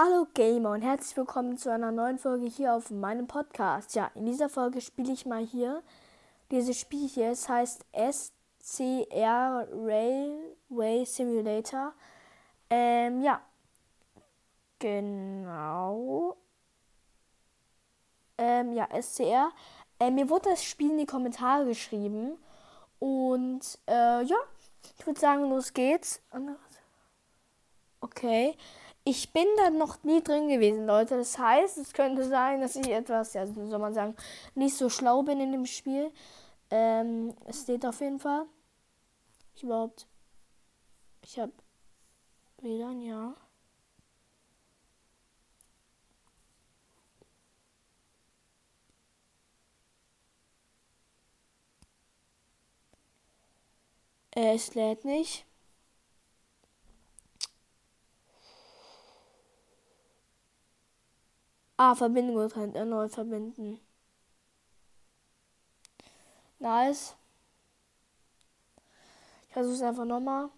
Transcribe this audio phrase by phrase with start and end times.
[0.00, 3.96] Hallo Gamer und herzlich willkommen zu einer neuen Folge hier auf meinem Podcast.
[3.96, 5.82] Ja, in dieser Folge spiele ich mal hier
[6.52, 7.32] dieses Spiel hier.
[7.32, 11.94] Es heißt SCR Railway Simulator.
[12.70, 13.40] Ähm, ja,
[14.78, 16.36] genau.
[18.38, 19.50] Ähm, ja, SCR.
[19.98, 22.38] Äh, mir wurde das Spiel in die Kommentare geschrieben.
[23.00, 24.38] Und äh, ja,
[24.96, 26.22] ich würde sagen, los geht's.
[28.00, 28.56] Okay.
[29.10, 31.16] Ich bin da noch nie drin gewesen, Leute.
[31.16, 34.14] Das heißt, es könnte sein, dass ich etwas, ja, soll man sagen,
[34.54, 36.12] nicht so schlau bin in dem Spiel.
[36.70, 38.44] Ähm, es steht auf jeden Fall.
[39.54, 40.06] Ich überhaupt.
[41.24, 41.52] Ich habe
[42.60, 43.34] WLAN, ja.
[54.36, 55.47] Äh, es lädt nicht.
[61.78, 62.74] Ah, Verbindung getrennt.
[62.76, 63.80] Erneut verbinden.
[66.58, 67.16] Nice.
[69.48, 70.50] Ich versuche es einfach nochmal.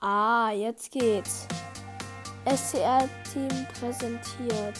[0.00, 1.46] Ah, jetzt geht's.
[2.44, 4.78] SCR-Team präsentiert.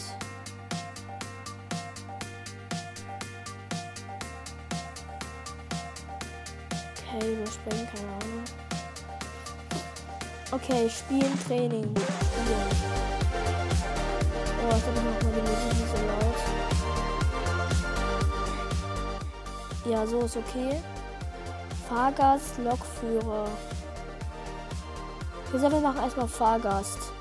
[7.13, 8.43] Okay, überspringen, keine Ahnung.
[10.51, 11.93] Okay, spielen, Training.
[14.63, 16.39] Oh, ich habe noch mal die Musik nicht so laut.
[19.85, 20.81] Ja, so ist okay.
[21.87, 23.47] Fahrgast, Lokführer.
[25.51, 27.11] Wir sollen machen erstmal Fahrgast.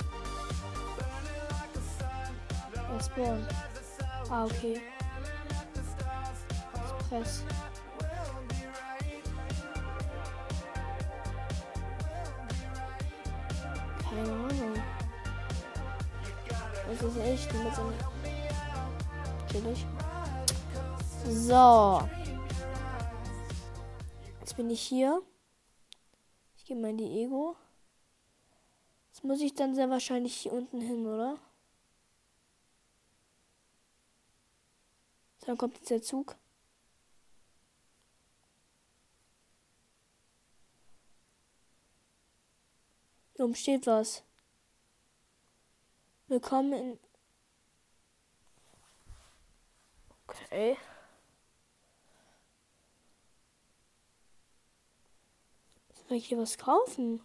[3.05, 3.47] Spawn.
[4.31, 4.81] Ah, okay.
[7.11, 7.45] Express.
[14.23, 14.75] Keine Ahnung.
[16.87, 17.93] Das ist echt mit so
[19.41, 19.87] Natürlich.
[21.27, 22.09] So.
[24.41, 25.23] Jetzt bin ich hier.
[26.57, 27.57] Ich gehe mal in die Ego.
[29.09, 31.39] Jetzt muss ich dann sehr wahrscheinlich hier unten hin, oder?
[35.45, 36.37] Dann kommt jetzt der Zug.
[43.43, 44.23] Oben steht was.
[46.29, 47.01] Willkommen in.
[50.27, 50.79] Okay.
[56.09, 57.21] Soll ich hier was kaufen?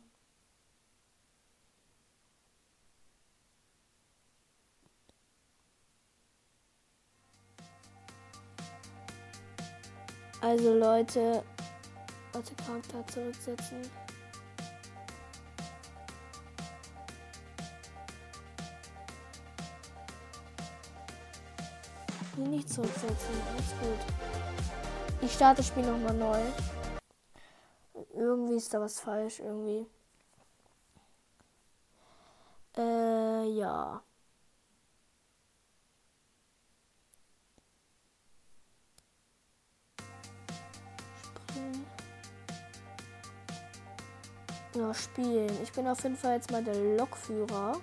[10.41, 11.43] Also Leute,
[12.55, 14.06] Charakter zurücksetzen.
[22.37, 24.13] Nicht zurücksetzen, alles gut.
[25.21, 26.39] Ich starte das Spiel nochmal neu.
[28.13, 29.87] Irgendwie ist da was falsch, irgendwie.
[32.77, 34.03] Äh, ja.
[44.75, 45.49] Ja, spielen.
[45.63, 47.81] Ich bin auf jeden Fall jetzt mal der Lokführer.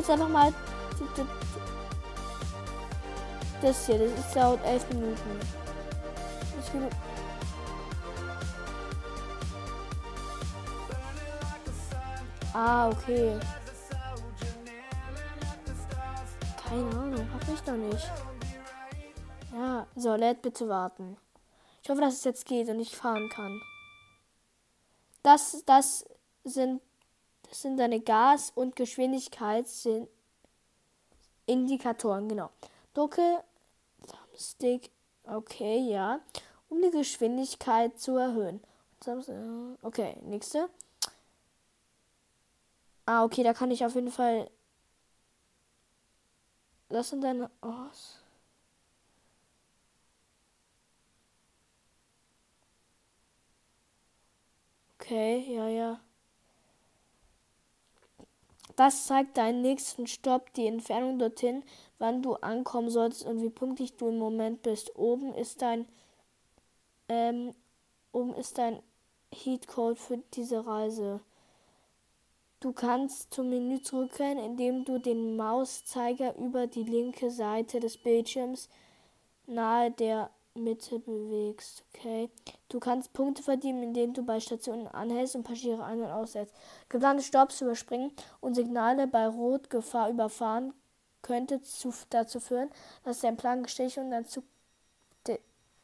[0.00, 0.52] Jetzt einfach mal
[3.60, 3.98] das hier.
[3.98, 5.40] Das ist dauert elf Minuten.
[6.60, 6.88] Ich will
[12.52, 13.38] Ah, okay.
[16.66, 18.10] Keine Ahnung, hab ich noch nicht.
[19.52, 21.16] Ja, so, lädt bitte warten.
[21.82, 23.62] Ich hoffe, dass es jetzt geht und ich fahren kann.
[25.22, 26.04] Das, das
[26.42, 26.82] sind,
[27.50, 30.08] das sind deine Gas- und Geschwindigkeitsindikatoren,
[32.28, 32.50] genau.
[32.94, 33.44] Drücke
[34.36, 34.90] Stick,
[35.24, 36.20] okay, ja,
[36.70, 38.60] um die Geschwindigkeit zu erhöhen.
[39.82, 40.68] Okay, nächste.
[43.06, 44.50] Ah, okay, da kann ich auf jeden Fall.
[46.88, 47.50] Das sind deine.
[47.62, 47.86] Oh.
[55.00, 56.00] Okay, ja, ja.
[58.76, 61.62] Das zeigt deinen nächsten Stopp, die Entfernung dorthin,
[61.98, 64.96] wann du ankommen solltest und wie pünktlich du im Moment bist.
[64.96, 65.86] Oben ist dein,
[67.08, 67.54] ähm,
[68.12, 68.82] oben ist dein
[69.32, 71.20] Heatcode für diese Reise.
[72.60, 78.68] Du kannst zum Menü zurückkehren, indem du den Mauszeiger über die linke Seite des Bildschirms
[79.46, 81.84] nahe der Mitte bewegst.
[81.88, 82.28] Okay.
[82.70, 86.54] Du kannst Punkte verdienen, indem du bei Stationen anhältst und Passagiere ein- und aussetzt.
[86.88, 90.72] Geplante Stops überspringen und Signale bei Rot Gefahr überfahren
[91.20, 92.70] könnte zu, dazu führen,
[93.04, 94.44] dass dein Plan gestechen und dein Zug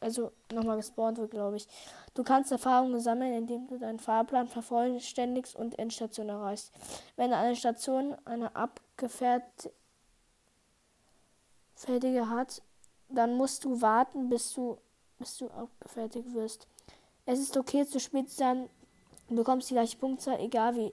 [0.00, 1.66] also nochmal gespawnt wird, glaube ich.
[2.14, 6.72] Du kannst Erfahrungen sammeln, indem du deinen Fahrplan vervollständigst und Endstation erreichst.
[7.16, 9.72] Wenn eine Station eine abgefertigte
[12.28, 12.62] hat,
[13.08, 14.78] dann musst du warten, bis du,
[15.18, 16.68] bis du abgefertigt wirst.
[17.28, 18.70] Es ist okay zu spät sein,
[19.28, 20.92] du bekommst die gleiche Punktzahl, egal wie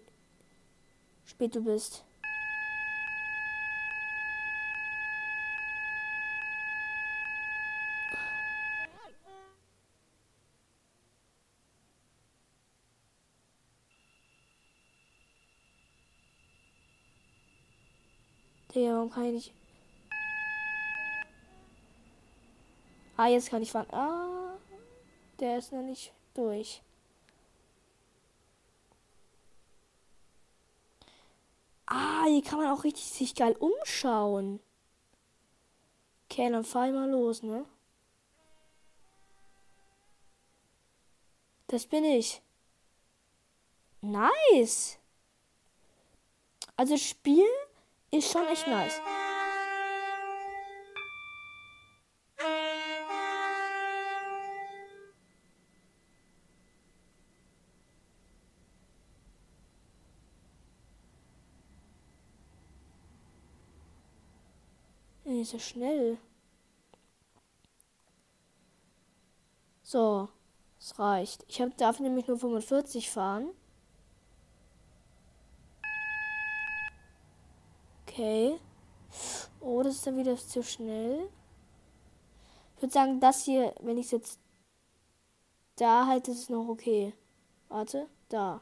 [1.26, 2.04] spät du bist.
[18.74, 19.54] Digga, warum kann ich nicht.
[23.18, 23.88] Ah, jetzt kann ich fahren.
[23.92, 24.58] Ah,
[25.40, 26.82] der ist noch nicht durch.
[31.86, 34.60] Ah, hier kann man auch richtig sich geil umschauen.
[36.26, 37.66] Okay, dann fahr ich mal los, ne?
[41.68, 42.42] Das bin ich.
[44.02, 44.98] Nice.
[46.76, 47.48] Also Spiel
[48.12, 49.00] ist schon echt nice.
[65.44, 66.18] Nicht so schnell.
[69.84, 70.30] So,
[70.80, 71.44] es reicht.
[71.50, 73.50] Ich hab, darf nämlich nur 45 fahren.
[78.04, 78.58] Okay.
[79.60, 81.28] Oh, das ist dann wieder zu schnell.
[82.78, 84.40] Ich würde sagen, das hier, wenn ich es jetzt
[85.76, 87.14] da halte, ist es noch okay.
[87.68, 88.62] Warte, da.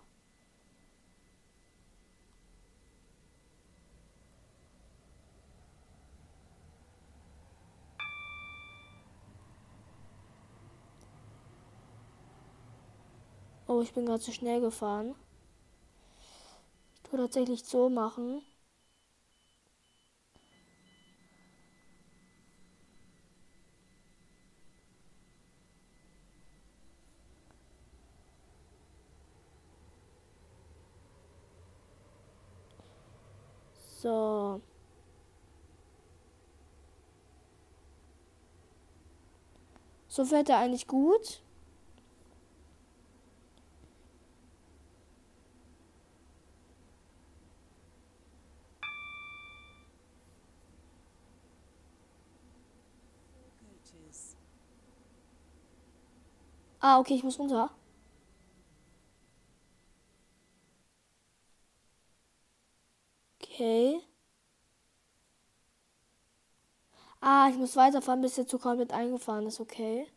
[13.74, 15.16] Oh, ich bin gerade zu schnell gefahren.
[16.94, 18.42] Ich tue tatsächlich so machen.
[34.02, 34.60] So.
[40.10, 41.42] So fährt er eigentlich gut.
[56.82, 57.70] Ah, okay, ich muss runter.
[63.44, 64.02] Okay.
[67.22, 70.08] Ah, ich muss weiterfahren, bis der Zug komplett eingefahren ist, okay.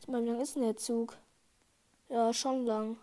[0.00, 1.16] Ich meine, wie lang ist denn der Zug?
[2.10, 2.98] Ja, schon lang.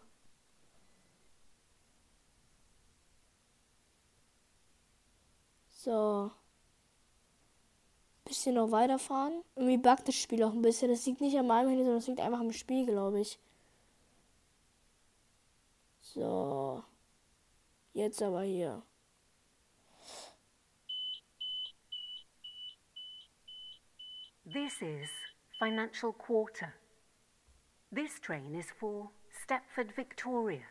[5.80, 6.30] So.
[8.26, 9.46] Bisschen noch weiterfahren.
[9.56, 10.92] Irgendwie buggt das Spiel auch ein bisschen.
[10.92, 13.40] Das liegt nicht an meinem Handy, sondern es liegt einfach am Spiel, glaube ich.
[16.02, 16.84] So.
[17.94, 18.84] Jetzt aber hier.
[24.44, 25.10] This is
[25.60, 26.74] Financial Quarter.
[27.90, 30.66] This train is for Stepford Victoria.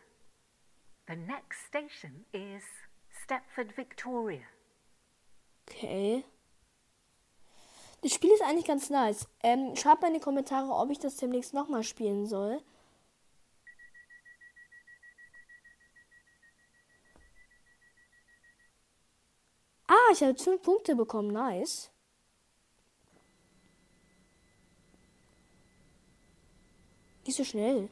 [1.07, 2.63] The next station is
[3.23, 4.45] Stepford Victoria.
[5.69, 6.23] Okay.
[8.01, 9.27] Das Spiel ist eigentlich ganz nice.
[9.43, 12.61] Ähm, schreibt mal in die Kommentare, ob ich das demnächst nochmal spielen soll.
[19.87, 21.31] Ah, ich habe 5 Punkte bekommen.
[21.31, 21.91] Nice.
[27.25, 27.89] Nicht so schnell.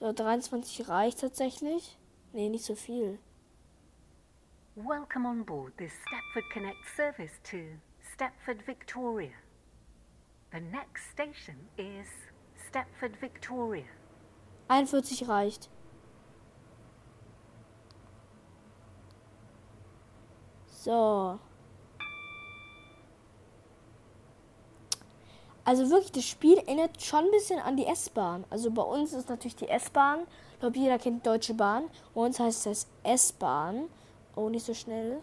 [0.00, 1.96] So, 23 reicht tatsächlich.
[2.32, 3.18] Nee, nicht so viel.
[4.76, 9.30] Welcome on board this Stepford Connect service to Stepford Victoria.
[10.52, 12.08] The next station is
[12.68, 13.84] Stepford Victoria.
[14.66, 15.68] 41 reicht.
[20.66, 21.38] So.
[25.64, 28.44] Also wirklich, das Spiel erinnert schon ein bisschen an die S-Bahn.
[28.50, 30.26] Also bei uns ist natürlich die S-Bahn.
[30.54, 31.84] Ich glaube, jeder kennt Deutsche Bahn.
[32.12, 33.88] Bei uns heißt das S-Bahn.
[34.36, 35.22] Oh, nicht so schnell.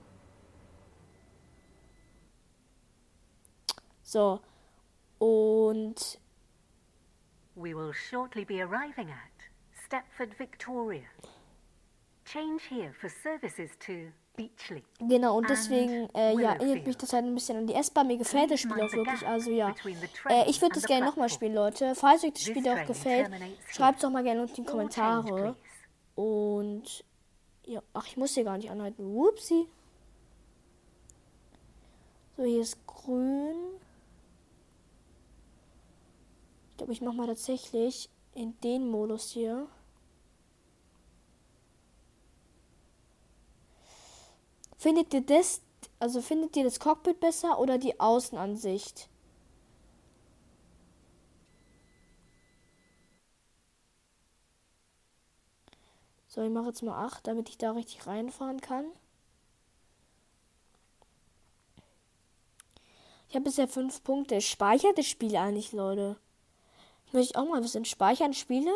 [4.03, 4.39] So.
[5.19, 6.19] Und.
[7.55, 9.31] We will shortly be arriving at
[9.85, 11.07] Stepford Victoria.
[12.25, 14.83] Change here for services to Beachley.
[14.99, 18.07] Genau, und deswegen, äh, ja, erinnert mich das halt ein bisschen an die S-Bahn.
[18.07, 19.27] Mir gefällt das Spiel auch wirklich.
[19.27, 19.73] Also ja,
[20.29, 21.93] äh, ich würde das gerne nochmal spielen, Leute.
[21.95, 23.29] Falls euch das Spiel auch gefällt,
[23.69, 25.55] schreibt es doch mal gerne unten in die Kommentare.
[26.15, 27.03] Und
[27.71, 29.15] ja, ach, ich muss hier gar nicht anhalten.
[29.15, 29.65] Whoopsie.
[32.35, 33.55] So, hier ist grün.
[36.71, 39.67] Ich glaube, ich mache mal tatsächlich in den Modus hier.
[44.77, 45.61] Findet ihr das,
[45.99, 49.07] also findet ihr das Cockpit besser oder die Außenansicht?
[56.33, 58.85] So, ich mache jetzt mal 8, damit ich da richtig reinfahren kann.
[63.27, 64.39] Ich habe bisher 5 Punkte.
[64.39, 66.15] Speichert das Spiel eigentlich, Leute?
[67.11, 67.83] Möchte ich auch mal wissen.
[67.83, 68.71] Speichern Spiele?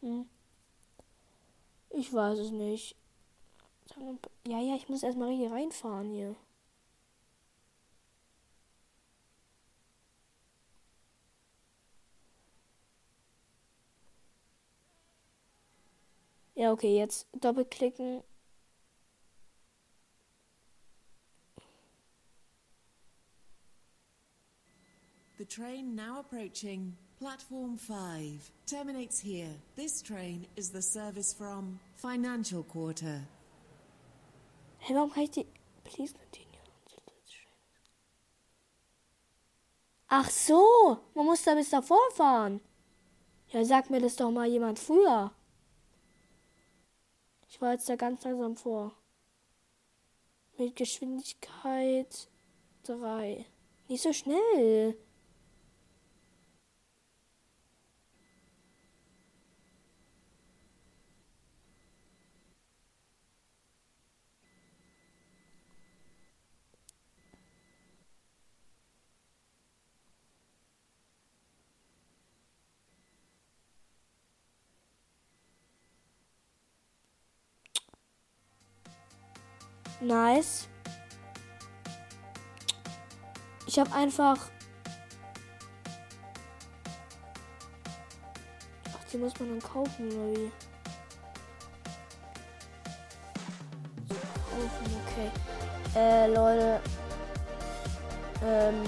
[0.00, 0.28] Hm.
[1.90, 2.96] Ich weiß es nicht.
[4.48, 6.34] Ja, ja, ich muss erstmal hier reinfahren hier.
[16.60, 18.22] Ja, okay, jetzt doppelklicken.
[25.38, 29.54] The train now approaching platform 5 terminates here.
[29.74, 33.22] This train is the service from Financial Quarter.
[34.80, 35.46] Hey, warum kann ich die.
[35.84, 36.60] Please continue.
[40.08, 42.60] Ach so, man muss da bis davor fahren.
[43.48, 45.32] Ja, sag mir das doch mal jemand früher.
[47.62, 48.92] Jetzt da ganz langsam vor.
[50.56, 52.28] Mit Geschwindigkeit
[52.84, 53.44] 3.
[53.88, 54.96] Nicht so schnell.
[80.00, 80.68] Nice.
[83.66, 84.36] Ich habe einfach.
[88.88, 90.52] Ach, die muss man dann kaufen, oder wie?
[94.08, 95.30] Kaufen, okay.
[95.94, 96.80] Äh, Leute.
[98.42, 98.82] Ähm.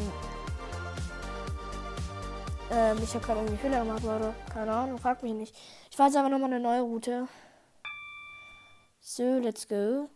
[2.70, 4.34] Ähm, ich habe gerade irgendwie Fehler gemacht, Leute.
[4.52, 5.54] Keine Ahnung, frag mich nicht.
[5.90, 7.28] Ich fahre jetzt aber nochmal eine neue Route.
[8.98, 10.08] So, let's go.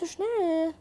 [0.00, 0.74] So schnell.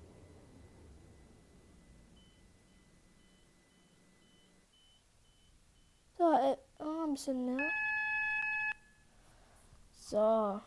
[6.17, 7.69] So, äh, oh, ein bisschen mehr.
[9.91, 10.61] So.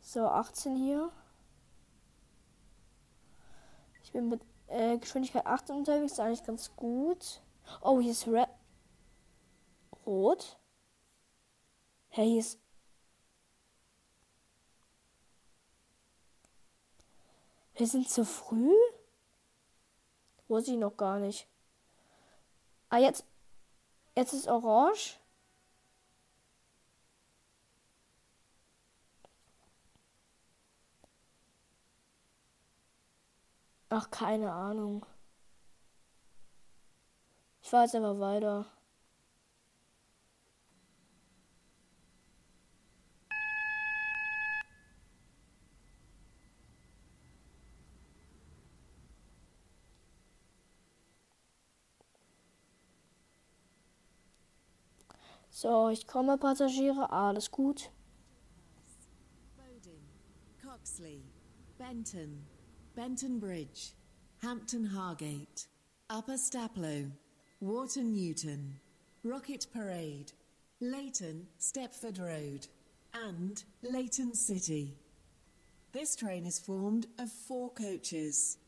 [0.00, 1.10] So, 18 hier.
[4.04, 7.40] Ich bin mit äh, Geschwindigkeit 18 unterwegs, eigentlich ganz gut.
[7.80, 8.48] Oh, hier ist Red.
[10.06, 10.58] Rot.
[12.08, 12.58] Hey, hier ist.
[17.74, 18.74] Wir sind zu früh?
[20.48, 21.48] Wusste ich noch gar nicht.
[22.90, 23.24] Ah, jetzt.
[24.14, 25.18] Jetzt ist orange.
[33.88, 35.06] Ach, keine Ahnung.
[37.62, 38.66] Ich fahr jetzt einfach weiter.
[55.62, 57.12] So, ich komme, Passagiere.
[57.12, 57.92] Alles gut.
[59.56, 60.02] Bowden,
[60.60, 61.22] Coxley,
[61.78, 62.44] Benton,
[62.96, 63.92] Benton Bridge,
[64.42, 65.68] Hampton Hargate,
[66.10, 67.12] Upper Staplow,
[67.60, 68.80] Wharton Newton,
[69.22, 70.32] Rocket Parade,
[70.80, 72.66] Leighton, Stepford Road,
[73.14, 74.96] and Leighton City.
[75.92, 78.58] This train is formed of four coaches.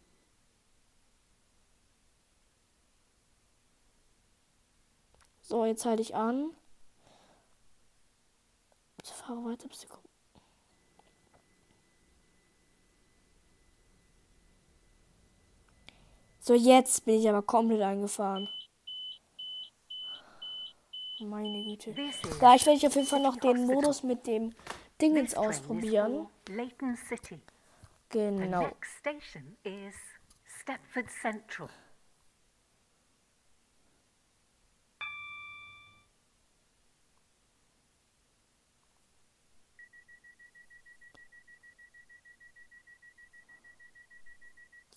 [5.42, 6.52] So, jetzt halte ich an.
[9.04, 10.08] Bitte fahre weiter, bis gucken.
[16.40, 18.48] So, jetzt bin ich aber komplett eingefahren.
[21.20, 21.92] Meine Güte.
[22.38, 23.66] Gleich werde ich auf jeden Fall noch den.
[23.66, 24.54] Modus mit dem
[25.00, 26.26] Dingens ausprobieren.
[28.08, 28.62] Genau.
[28.62, 29.94] next station is
[30.46, 31.68] Stepford Central.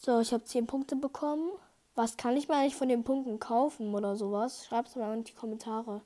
[0.07, 1.51] So, ich habe 10 Punkte bekommen.
[1.95, 4.65] Was kann ich mir eigentlich von den Punkten kaufen oder sowas?
[4.65, 6.01] Schreibt es mal in die Kommentare.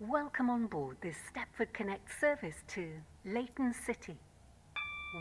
[0.00, 2.86] Welcome on board this Stepford Connect service to
[3.24, 4.16] Leighton City.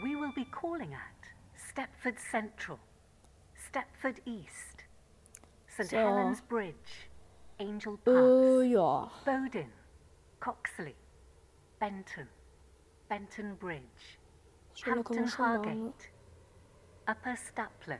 [0.03, 1.19] We will be calling at
[1.57, 2.79] Stepford Central,
[3.57, 4.85] Stepford East,
[5.67, 7.09] St So- Helens Bridge,
[7.59, 9.11] Angel Pass, Äh, ja.
[9.25, 9.71] Bowden,
[10.39, 10.95] Coxley,
[11.79, 12.27] Benton,
[13.07, 14.17] Benton Bridge,
[14.85, 15.61] Hampton wir schon machen.
[15.61, 15.69] ne?
[15.85, 16.09] Hargate,
[17.07, 17.99] Upper Stapler,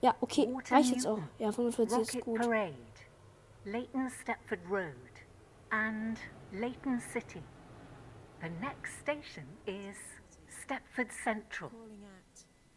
[0.00, 0.46] Ja, okay.
[0.52, 1.16] Water Reicht jetzt auch.
[1.18, 2.40] Newton, Ja, 45 ist Rocket gut.
[2.40, 2.74] Parade,
[3.64, 4.94] Leighton Stepford Road,
[5.70, 6.18] and
[6.52, 7.42] Leighton City.
[8.40, 9.96] The next station is
[10.62, 11.70] Stepford Central.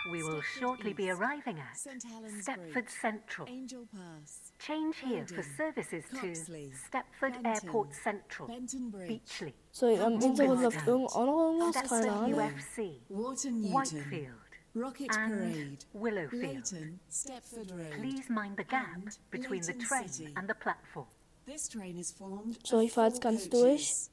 [0.08, 3.48] Calling at We will Stepford shortly be arriving at St Stepford Bridge, Central.
[3.50, 9.54] Angel Pass, Change here for services Coxley, to Stepford Benton, Airport Central, Benton Bridge, Beachley,
[9.72, 10.88] So, am Hintergrund läuft Stepford.
[10.88, 11.90] irgend auch noch irgendwas?
[11.90, 12.34] Keine Ahnung.
[12.34, 14.34] UFC, Water Newton, Whitefield,
[14.76, 16.44] Rocket and Parade, Willowfield.
[16.44, 17.92] Leighton, Stepford Road.
[18.00, 20.34] Please mind the gap and between the train City.
[20.36, 21.08] and the platform.
[21.46, 23.62] This train is formed So, of ich fahr jetzt four ganz coaches.
[23.62, 24.10] durch.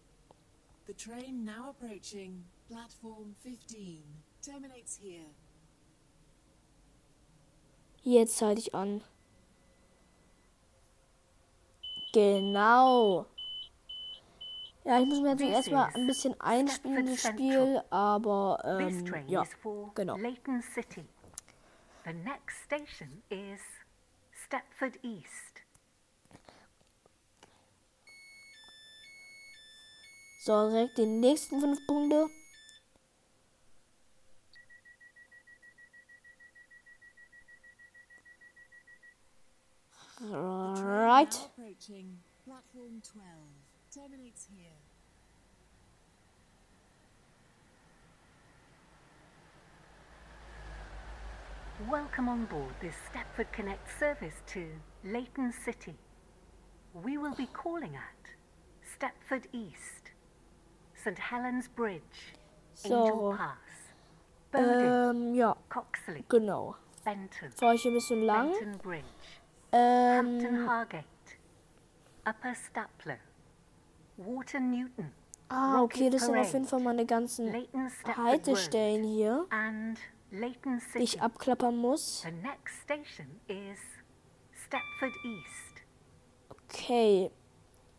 [0.87, 4.03] The train now approaching platform 15
[4.43, 5.25] terminates here.
[8.05, 9.03] Jetzt halte ich an.
[12.13, 13.27] Genau.
[14.85, 19.45] Ja, ich muss mir natürlich This erstmal ein bisschen einspielen, das Spiel, aber ähm, ja,
[19.95, 20.17] genau.
[20.19, 21.07] Leighton City.
[22.05, 23.61] The next station is
[24.45, 25.63] Stepford East.
[30.39, 32.29] So, direkt die nächsten fünf Punkte.
[40.21, 41.35] Right.
[41.35, 43.25] approaching platform 12
[43.93, 44.71] terminates here.
[51.91, 54.67] Welcome on board this Stepford Connect service to
[55.05, 55.97] Leighton City.
[56.95, 58.31] We will be calling at
[58.87, 60.13] Stepford East,
[60.95, 62.35] St Helens Bridge,
[62.85, 63.57] Angel So, Pass,
[64.53, 66.77] Bowden, ähm, ja, Coxley, genau.
[67.05, 68.53] Benton, Fahre ich hier ein bisschen lang.
[68.53, 69.05] Benton Bridge,
[69.75, 71.05] Hampton Ähm, Hargate,
[72.25, 73.19] Upper Stapler,
[74.17, 75.11] Water Newton,
[75.49, 77.53] ah, okay, das sind auf jeden Fall meine ganzen
[78.17, 79.47] Haltestellen hier,
[80.31, 82.23] die ich abklappern muss.
[82.23, 83.79] The next station is
[84.53, 85.83] Stepford East.
[86.51, 87.31] Okay,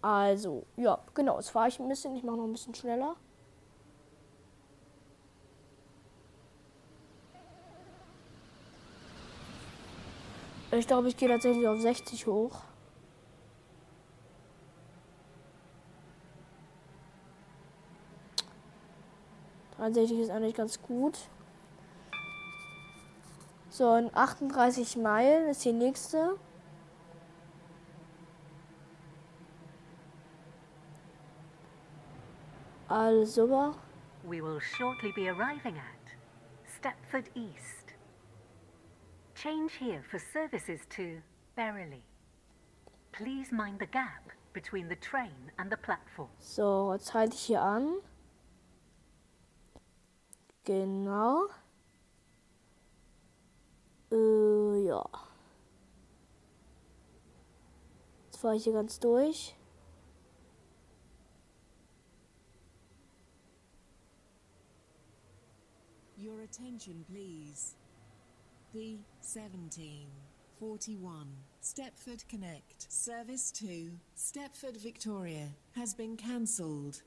[0.01, 2.15] also, ja, genau, jetzt fahre ich ein bisschen.
[2.15, 3.15] Ich mache noch ein bisschen schneller.
[10.77, 12.61] Ich glaube, ich gehe tatsächlich auf 60 hoch.
[19.77, 21.17] Tatsächlich ist eigentlich ganz gut.
[23.69, 26.37] So, in 38 Meilen ist die nächste.
[32.89, 33.75] Alles super.
[34.23, 36.15] We will shortly be arriving at
[36.65, 37.84] Stepford East.
[39.35, 41.21] Change here for services to
[41.57, 42.03] Berrily.
[43.11, 46.29] Please mind the gap between the train and the platform.
[46.39, 48.01] So, jetzt halte ich hier an.
[50.63, 51.47] Genau.
[54.11, 55.05] Äh, ja.
[58.25, 59.53] Jetzt fahre ich hier ganz durch.
[66.17, 67.75] Your attention, please.
[68.75, 71.27] The 1741
[71.63, 77.01] Stepford Connect service to Stepford Victoria has been cancelled.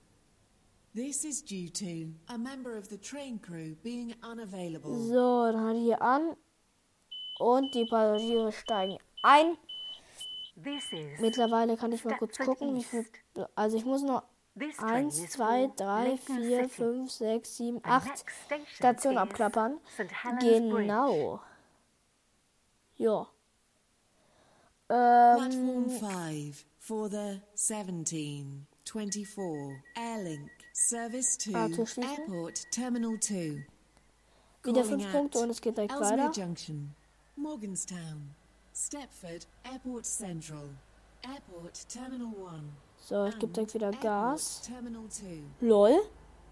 [0.95, 4.97] This is due to a member of the train crew being unavailable.
[5.09, 6.37] So, dann halte ich hier an.
[7.39, 9.59] Und die Passagiere steigen ein.
[10.65, 13.05] This is Mittlerweile kann ich mal kurz Stepford gucken, wie viel.
[13.55, 14.23] Also ich muss noch
[14.59, 16.69] This train 1, is 2, for 3, Leighton 4, City.
[16.69, 19.81] 5, 6, 7, The 8 next station Stationen is abklappern.
[20.41, 21.43] Genau.
[22.99, 23.27] Ja.
[24.89, 32.19] Platform Ähm, 5 for the 1724 Airlink Service to Ah, zu schließen.
[32.19, 33.67] Airport Terminal 2.
[34.65, 36.41] wieder Calling 5 Punkte und es geht direkt Ellesmere weiter.
[36.41, 36.95] Junction,
[37.37, 38.35] Morganstown,
[38.75, 40.71] Stepford Airport Central,
[41.23, 42.65] Airport Terminal 1.
[43.01, 44.63] So, ich gebe direkt wieder Gas.
[44.63, 44.73] 2.
[45.61, 46.01] Lol.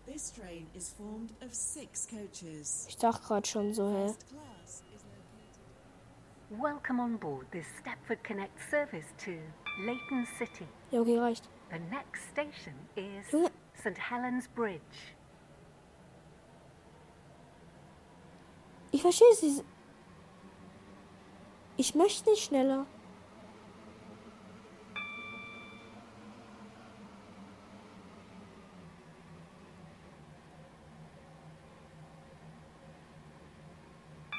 [0.07, 2.87] This train is formed of six coaches.
[2.89, 4.07] Ich dachte gerade schon so, hä?
[4.07, 4.25] Located.
[6.49, 9.37] Welcome on board this Stepford Connect service to
[9.85, 10.69] Leighton City.
[10.93, 11.43] Ja, okay, reicht.
[11.71, 13.51] The next station is Junge.
[13.75, 13.99] St.
[13.99, 14.81] Helens Bridge.
[18.93, 19.65] Ich verstehe es.
[21.77, 22.87] Ich möchte nicht schneller.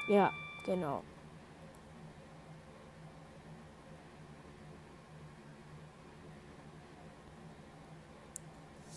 [0.08, 0.32] Ja,
[0.64, 1.02] genau.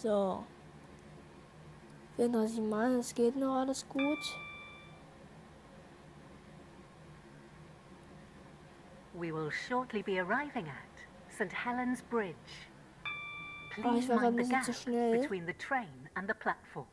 [0.02, 0.44] So.
[2.18, 4.18] 34 Mal, es geht noch alles gut.
[9.14, 11.52] We will shortly be arriving at St.
[11.52, 12.36] Helens Bridge.
[13.78, 14.66] ich Please grad mind the gap
[15.22, 16.88] between the train and the platform.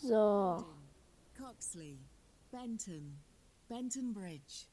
[0.00, 0.64] So.
[1.36, 1.98] Coxley,
[2.52, 3.18] Benton,
[3.68, 4.66] Benton Bridge,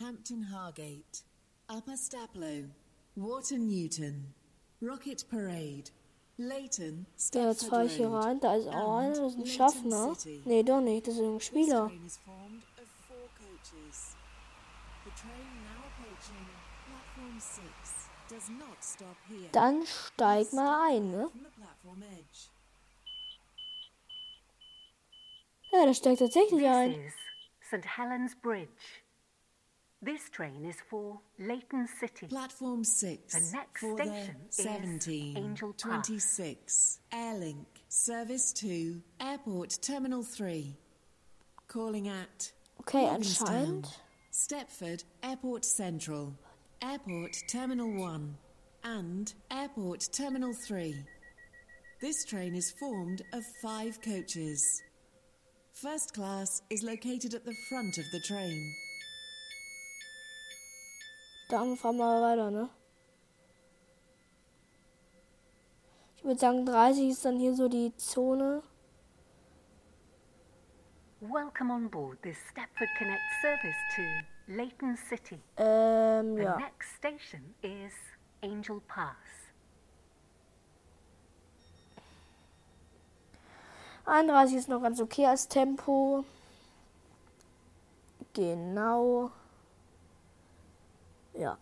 [0.00, 1.22] Hampton Hargate,
[1.68, 2.64] Upper Staplow,
[3.16, 4.34] Wharton Newton,
[4.82, 5.90] Rocket Parade,
[6.36, 8.40] Leighton, Ja, jetzt fahre ich hier rein.
[8.40, 10.16] Da ist auch einer, das ist ein Schaffner.
[10.44, 11.86] Nee, doch nicht, das ist ein Spieler.
[11.86, 14.16] train is formed of four coaches.
[15.04, 16.44] The train now approaching
[16.88, 19.48] platform 6 does not stop here.
[19.52, 21.30] Dann steig mal ein, ne?
[25.72, 27.12] Ja, der steigt tatsächlich ein.
[27.62, 27.96] St.
[27.96, 28.72] Helens Bridge.
[30.04, 32.26] This train is for Leighton City.
[32.26, 36.06] Platform 6 The next for station the is 17 Angel Pass.
[36.06, 39.00] 26 Airlink Service 2.
[39.18, 40.76] Airport Terminal 3.
[41.68, 43.14] Calling at Okay, Morganstown,
[43.48, 43.88] anscheinend.
[44.30, 46.34] Stepford Airport Central,
[46.82, 48.36] Airport Terminal 1,
[48.84, 51.02] and Airport Terminal 3.
[52.02, 54.82] This train is formed of five coaches.
[55.72, 58.74] First class is located at the front of the train.
[61.48, 62.68] Dann fahren wir weiter, ne?
[66.16, 68.62] Ich würde sagen, 30 ist dann hier so die Zone.
[71.20, 74.02] Welcome on board this Stepford Connect service to
[74.46, 75.40] Leighton City.
[75.56, 76.56] Ähm, The ja.
[76.56, 77.92] next station is
[78.42, 79.16] Angel Pass.
[84.06, 86.24] 31 ist noch ganz okay als Tempo.
[88.34, 89.30] Genau.
[91.34, 91.58] Ja.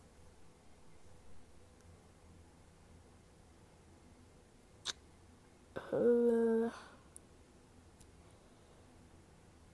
[5.93, 6.69] Äh.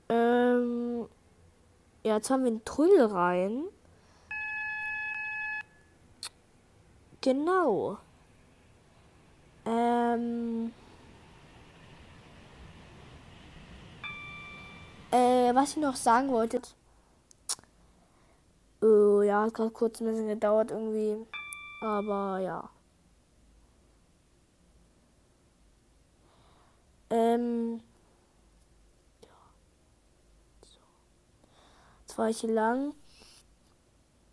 [0.09, 1.09] Ähm.
[2.05, 3.65] Ja, jetzt haben wir einen Trüll rein.
[7.21, 7.99] Genau.
[9.67, 10.73] Ähm.
[15.11, 16.61] Äh, was ich noch sagen wollte.
[18.83, 21.27] Äh, ja, hat gerade kurz ein bisschen gedauert irgendwie.
[21.81, 22.71] Aber ja.
[27.11, 27.81] Ähm.
[32.01, 32.95] Jetzt fahre ich hier lang.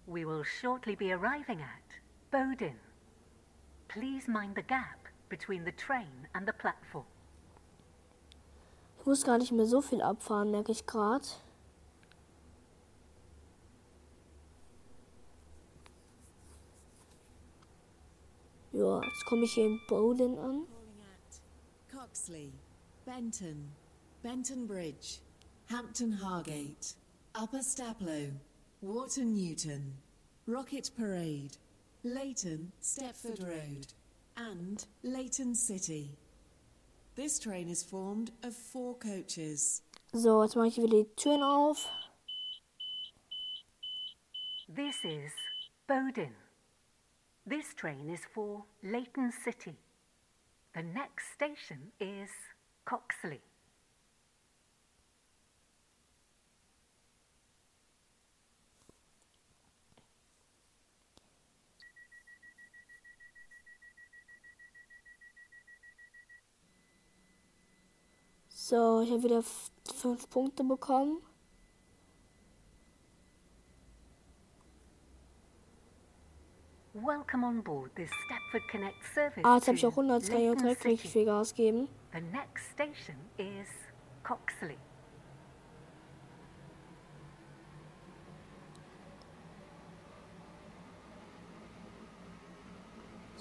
[0.08, 2.80] We will shortly be arriving at Bowden.
[3.88, 7.06] Please mind the gap between the train and the platform.
[9.00, 11.26] Ich muss gar nicht mehr so viel abfahren, merke ich gerade.
[18.76, 20.68] Ja, jetzt komme ich hier in Bowden an.
[21.90, 22.52] Coxley,
[23.06, 23.72] Benton,
[24.22, 25.20] Benton Bridge,
[25.70, 26.96] Hampton Hargate,
[27.42, 28.34] Upper Staplow,
[28.82, 29.94] Wharton Newton,
[30.46, 31.58] Rocket Parade,
[32.04, 33.94] Leighton Stepford Road,
[34.36, 36.10] and Leighton City.
[37.16, 39.84] This train is formed of four coaches.
[40.12, 41.88] So, jetzt mache ich wieder die Türen auf.
[44.68, 45.32] This is
[45.88, 46.45] Bowden.
[47.48, 49.76] This train is for Leighton City.
[50.74, 52.32] The next station is
[52.86, 53.42] Coxley.
[68.50, 71.22] So, ich habe wieder fünf Punkte bekommen.
[77.04, 79.44] Welcome on board this Stepford Connect service.
[79.44, 81.90] Ah, jetzt habe ich auch 100, jetzt kann ich auch direkt richtig viel Gas geben.
[82.14, 83.68] The next station is
[84.24, 84.78] Coxley.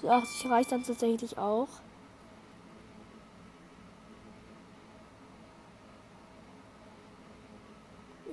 [0.01, 1.69] So 80 reicht dann tatsächlich auch.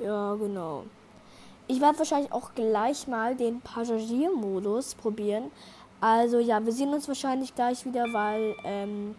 [0.00, 0.86] Ja, genau.
[1.68, 5.50] Ich werde wahrscheinlich auch gleich mal den Passagiermodus probieren.
[6.00, 9.14] Also ja, wir sehen uns wahrscheinlich gleich wieder, weil ähm,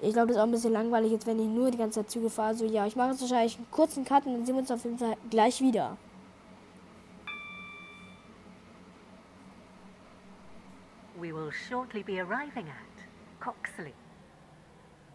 [0.00, 2.10] ich glaube, das ist auch ein bisschen langweilig jetzt, wenn ich nur die ganze Zeit
[2.10, 2.48] Züge fahre.
[2.48, 4.84] Also ja, ich mache jetzt wahrscheinlich einen kurzen Cut und dann sehen wir uns auf
[4.84, 5.96] jeden Fall gleich wieder.
[11.18, 13.94] We will shortly be arriving at Coxley.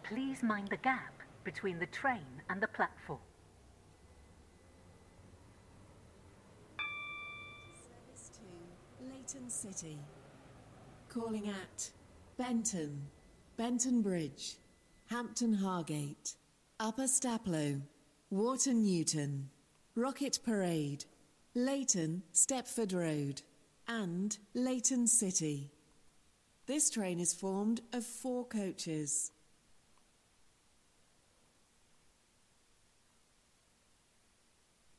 [0.02, 3.20] Please mind the gap between the train and the platform.
[9.34, 9.98] To Leighton City.
[11.08, 11.90] Calling at
[12.36, 13.06] Benton,
[13.56, 14.56] Benton Bridge,
[15.06, 16.34] Hampton Hargate,
[16.78, 17.82] Upper Staplow,
[18.30, 19.50] Wharton Newton,
[19.94, 21.04] Rocket Parade,
[21.54, 23.42] Leighton Stepford Road,
[23.88, 25.70] and Leighton City.
[26.66, 29.32] This train is formed of four coaches.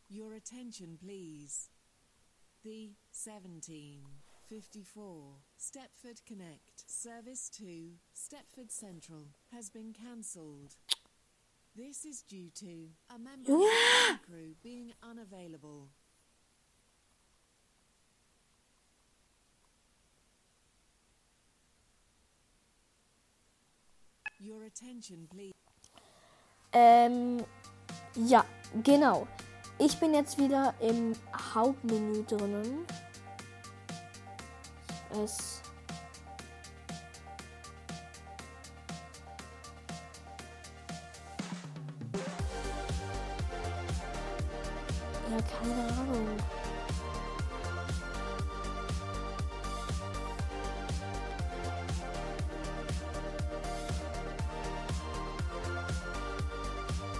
[0.09, 1.69] Your attention, please.
[2.63, 2.91] The
[4.47, 10.75] 1754 Stepford Connect service to Stepford Central has been cancelled.
[11.75, 15.89] This is due to a member of the crew being unavailable.
[24.39, 25.53] Your attention, please.
[26.71, 27.43] Ähm,
[28.15, 28.45] ja,
[28.83, 29.27] genau.
[29.79, 31.15] Ich bin jetzt wieder im
[31.55, 32.85] Hauptmenü drinnen.
[35.23, 35.61] Es.
[45.31, 46.37] Ja, keine Ahnung.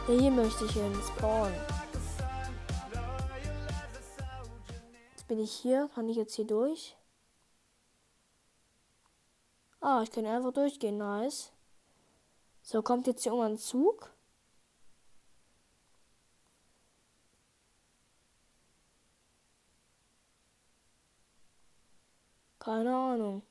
[0.08, 0.94] Ja, hier möchte ich hin.
[1.08, 1.54] Spawn.
[5.12, 5.90] Jetzt bin ich hier.
[5.96, 6.98] Kann ich jetzt hier durch?
[9.88, 10.98] Ah, ich kann einfach durchgehen.
[10.98, 11.52] Nice.
[12.63, 14.10] So, kommt jetzt hier irgendwann ein Zug?
[22.60, 23.43] Keine Ahnung.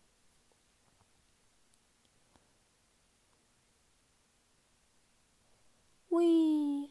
[6.11, 6.84] Hui.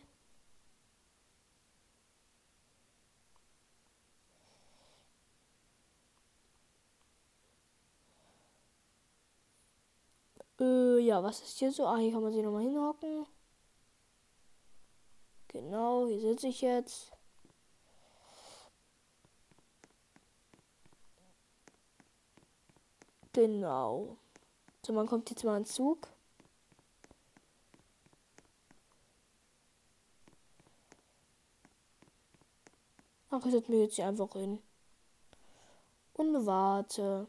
[10.64, 11.86] Äh, ja, was ist hier so?
[11.86, 13.26] Ah, hier kann man sich nochmal hinhocken.
[15.50, 17.12] Genau, hier sitze ich jetzt.
[23.34, 24.18] Genau.
[24.86, 26.08] So, man kommt jetzt mal ein Zug.
[33.30, 34.62] Ach, ich setze mich jetzt hier einfach hin.
[36.14, 37.28] Und warte.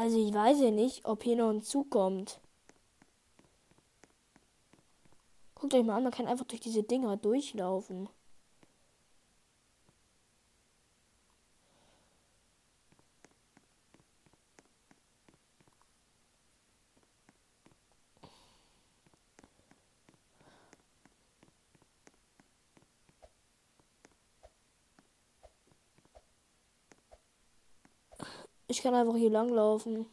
[0.00, 2.40] Also ich weiß ja nicht, ob hier noch ein Zug kommt.
[5.54, 8.08] Guckt euch mal an, man kann einfach durch diese Dinger durchlaufen.
[28.80, 30.06] Ich kann einfach hier lang laufen.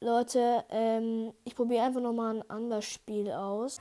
[0.00, 3.80] Leute, ähm, ich probiere einfach nochmal ein anderes Spiel aus.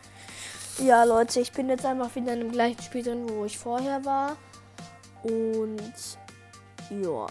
[0.78, 4.06] Ja, Leute, ich bin jetzt einfach wieder in dem gleichen Spiel drin, wo ich vorher
[4.06, 4.38] war.
[5.24, 6.20] Und
[6.92, 7.26] ja,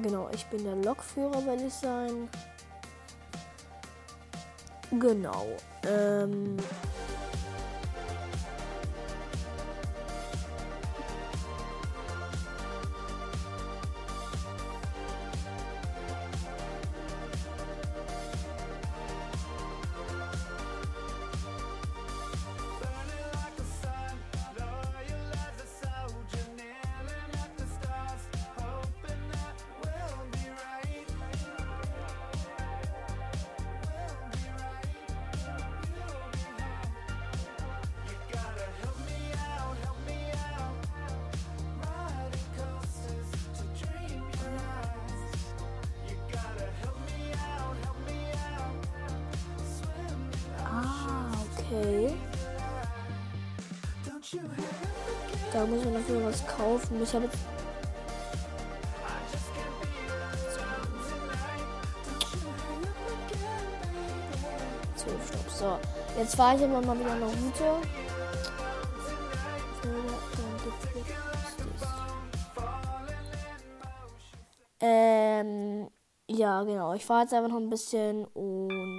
[0.00, 2.30] genau, ich bin der Lokführer, will ich sein.
[4.90, 5.44] Genau.
[5.86, 6.56] Ähm,
[57.02, 57.04] kaufen.
[57.04, 57.38] Ich habe jetzt
[65.58, 65.78] So,
[66.18, 67.88] jetzt fahre ich immer mal wieder eine Route.
[74.80, 75.88] Ähm,
[76.28, 76.94] ja, genau.
[76.94, 78.91] Ich fahre jetzt einfach noch ein bisschen und.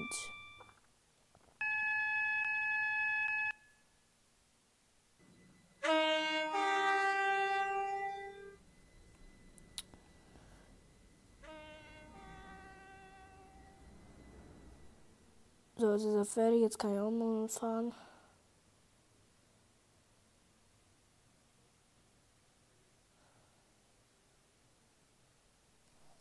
[15.94, 16.62] So, jetzt ist er fertig.
[16.62, 17.94] Jetzt kann ich auch mal fahren.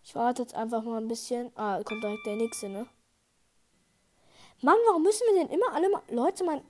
[0.04, 1.52] Ich warte jetzt einfach mal ein bisschen.
[1.56, 2.86] Ah, kommt direkt der nächste, ne?
[4.60, 6.62] Mann, warum müssen wir denn immer alle mal Leute mal.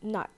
[0.00, 0.28] Nein.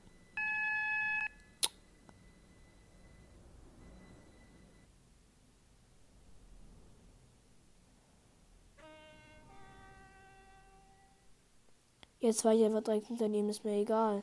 [12.29, 14.23] Jetzt war ich einfach direkt hinter ihm, ist mir egal.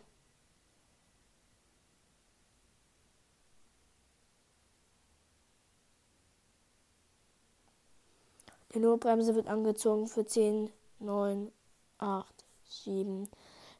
[8.75, 11.51] Die Notbremse wird angezogen für 10, 9,
[11.97, 13.27] 8, 7,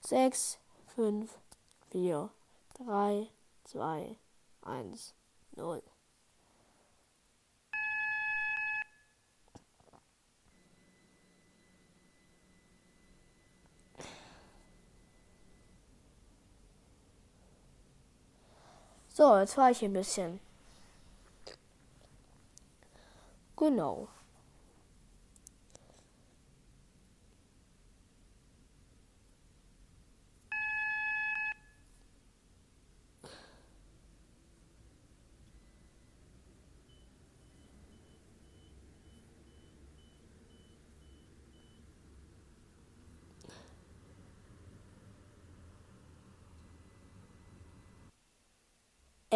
[0.01, 0.57] 6,
[0.95, 1.37] 5,
[1.91, 2.29] 4,
[2.83, 3.27] 3,
[3.65, 4.17] 2,
[4.63, 5.13] 1,
[5.55, 5.83] 0.
[19.17, 20.41] So, jetzt fahre ich ein bisschen.
[23.55, 24.09] Genau.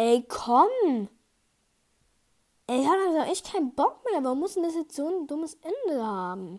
[0.00, 1.10] Ey, komm!
[2.66, 4.24] Ey, habe also echt keinen Bock mehr.
[4.24, 6.58] Warum muss denn das jetzt so ein dummes Ende haben?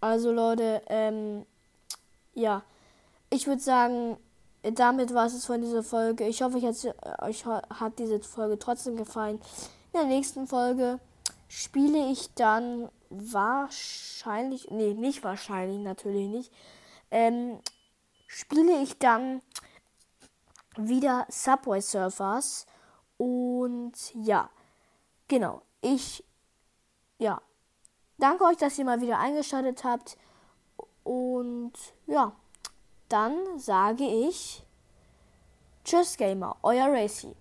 [0.00, 1.44] Also Leute, ähm,
[2.34, 2.62] ja,
[3.30, 4.16] ich würde sagen,
[4.72, 6.26] damit war es von dieser Folge.
[6.26, 9.40] Ich hoffe, euch hat diese Folge trotzdem gefallen.
[9.92, 10.98] In der nächsten Folge
[11.48, 16.52] spiele ich dann wahrscheinlich, nee, nicht wahrscheinlich, natürlich nicht,
[17.10, 17.60] ähm,
[18.26, 19.42] spiele ich dann
[20.76, 22.66] wieder Subway Surfers.
[23.18, 24.48] Und ja,
[25.28, 25.62] genau.
[25.82, 26.24] Ich,
[27.18, 27.42] ja,
[28.16, 30.16] danke euch, dass ihr mal wieder eingeschaltet habt.
[31.04, 31.74] Und
[32.06, 32.34] ja
[33.14, 34.64] dann sage ich
[35.84, 37.36] Tschüss Gamer, euer Racy.